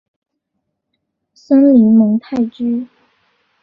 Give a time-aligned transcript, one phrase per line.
[1.35, 2.87] 森林蒙泰居。